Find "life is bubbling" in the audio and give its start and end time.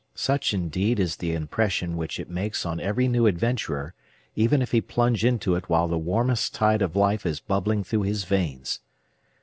6.95-7.83